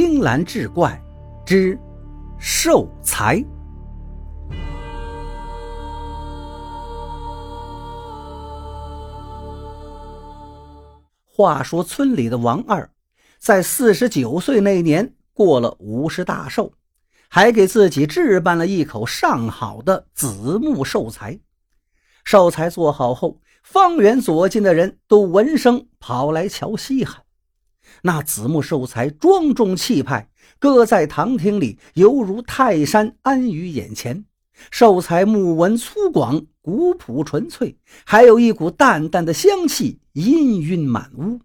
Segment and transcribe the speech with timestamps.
[0.00, 0.96] 青蓝志怪
[1.44, 1.76] 之
[2.38, 3.44] 寿财。
[11.26, 12.88] 话说村里的王二，
[13.40, 16.72] 在四十九岁那年过了五十大寿，
[17.28, 21.40] 还给自己置办了一口上好的紫木寿材。
[22.22, 27.24] 寿材做好后，方圆左近的人都闻声跑来瞧稀罕。
[28.02, 34.24] 那紫木寿材庄重气派，搁在堂厅里，犹如泰山安于眼前。
[34.70, 41.40] 寿材木纹粗犷，古朴纯粹，还有一股淡淡的香气，氤氲满屋。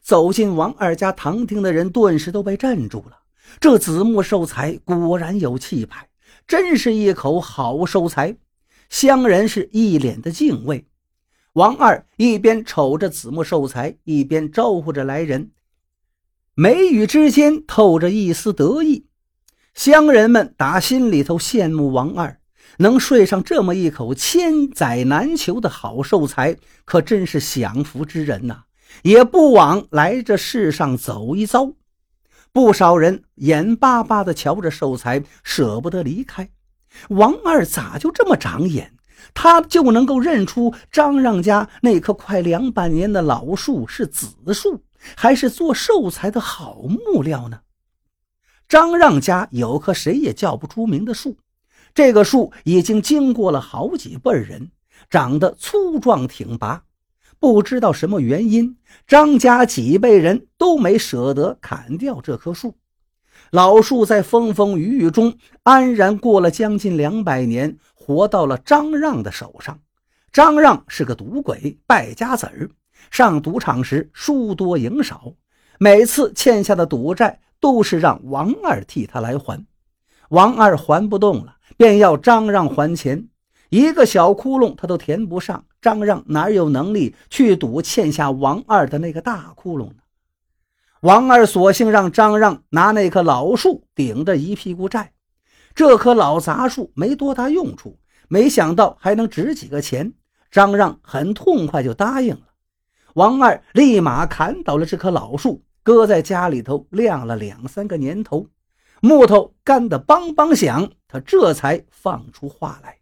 [0.00, 3.18] 走进王二家堂厅的人，顿时都被镇住了。
[3.58, 6.08] 这紫木寿材果然有气派，
[6.46, 8.36] 真是一口好寿材。
[8.88, 10.86] 乡人是一脸的敬畏。
[11.54, 15.50] 王二一边瞅着紫木寿材，一边招呼着来人。
[16.58, 19.04] 眉宇之间透着一丝得意，
[19.74, 22.40] 乡人们打心里头羡慕王二
[22.78, 28.62] 能睡上这么一口千载难求的好寿材，可真是享福之人呐！
[29.02, 31.74] 也不枉来这世上走一遭。
[32.52, 36.48] 不少人眼巴巴地瞧着寿材，舍不得离开。
[37.10, 38.95] 王二咋就这么长眼？
[39.34, 44.82] 他就能够认出张让家那棵快两百年的老树是紫树。
[45.14, 47.60] 还是做寿材的好木料呢。
[48.68, 51.36] 张让家有棵谁也叫不出名的树，
[51.94, 54.72] 这个树已经经过了好几辈人，
[55.08, 56.82] 长得粗壮挺拔。
[57.38, 62.74] 不知道什么原因，张家几辈人都没舍得砍掉这棵树。
[63.52, 69.80] 老树在风风雨雨中安然过了将近两百年，活到了张让的手上。
[70.30, 72.70] 张让是个赌鬼，败家子儿。
[73.10, 75.32] 上赌场时输多赢少，
[75.80, 79.66] 每次欠下的赌债都是让王二替他来还。
[80.28, 83.26] 王二还不动了，便要张让还钱，
[83.70, 85.64] 一个小窟窿他都填不上。
[85.80, 89.96] 张让哪有能力去赌欠下王二的那个大窟窿呢？
[91.00, 95.12] 王二索性让张让拿那棵老树顶着一屁股债。
[95.76, 97.98] 这棵老杂树没多大用处，
[98.28, 100.14] 没想到还能值几个钱。
[100.50, 102.46] 张让很痛快就答应了。
[103.12, 108.48] 王二立马砍倒了这棵老树，搁在家里头晾了两三个年头，
[109.02, 110.90] 木头干得梆梆响。
[111.06, 112.96] 他这才放出话来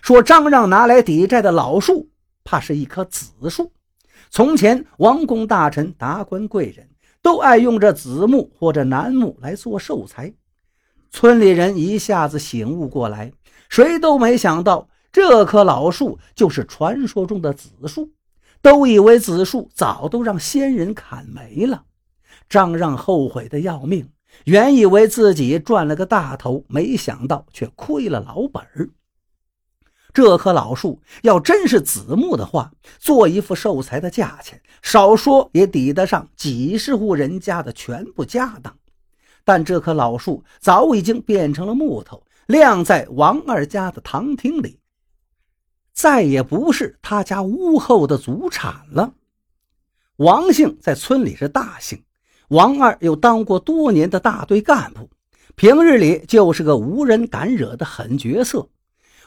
[0.00, 2.08] 说：“张让拿来抵债的老树，
[2.42, 3.70] 怕是一棵紫树。
[4.30, 6.88] 从前王公大臣、达官贵人
[7.20, 10.32] 都爱用这紫木或者楠木来做寿材。”
[11.16, 13.30] 村里人一下子醒悟过来，
[13.68, 18.10] 谁都没想到这棵老树就是传说中的紫树。
[18.60, 21.84] 都以为紫树早都让仙人砍没了，
[22.48, 24.08] 张让后悔的要命，
[24.46, 28.90] 原以为自己赚了个大头，没想到却亏了老本儿。
[30.12, 38.76] 这棵老树要真是紫木的话，做一副寿材的价钱，少说也抵得上几十户人家的全部家当。
[39.44, 44.80] 但这棵老树早已经变成了木头，晾在王二家的堂厅里。
[45.92, 49.12] 再也不是他家屋后的祖产了。
[50.16, 52.02] 王姓在村里是大姓，
[52.48, 55.08] 王二又当过多年的大队干部，
[55.54, 58.68] 平日里就是个无人敢惹的狠角色。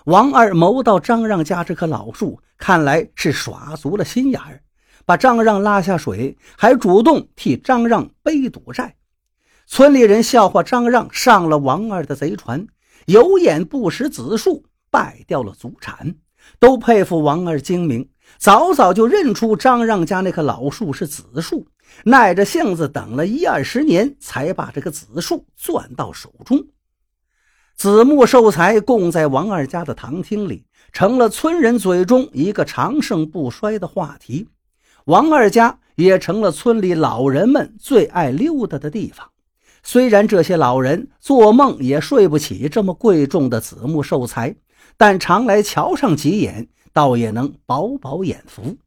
[0.05, 4.61] 王二谋到张让家这棵老树，看来是耍足了心眼儿，
[5.05, 8.95] 把张让拉下水，还主动替张让背赌债。
[9.67, 12.65] 村里人笑话张让上了王二的贼船，
[13.05, 16.15] 有眼不识子树，败掉了祖产。
[16.57, 18.07] 都佩服王二精明，
[18.37, 21.67] 早早就认出张让家那棵老树是子树，
[22.05, 26.65] 耐着性子等了一二十年，才把这个子树攥到手中。
[27.75, 34.47] 子木寿材供在王二家的堂厅里，成了村人嘴中一个长盛不衰的话题。
[35.03, 39.29] 王二家也成了村里老人们最爱溜达的地方。
[39.83, 44.55] 虽然这些老人做梦也睡不起这么贵重的紫木寿材。
[44.99, 48.77] 但常来瞧上几眼，倒也能饱饱眼福。